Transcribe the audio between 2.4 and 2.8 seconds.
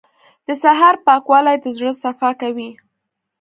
کوي.